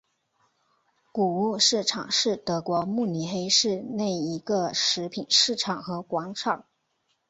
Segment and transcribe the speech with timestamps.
[1.11, 6.65] 谷物市场是德国慕尼黑市内一个食品市场和广场。